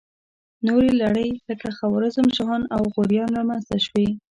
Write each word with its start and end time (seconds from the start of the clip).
نورې 0.67 0.91
لړۍ 1.01 1.29
لکه 1.49 1.67
خوارزم 1.77 2.27
شاهان 2.37 2.63
او 2.75 2.81
غوریان 2.93 3.29
را 3.37 3.43
منځته 3.49 3.77
شوې. 3.85 4.07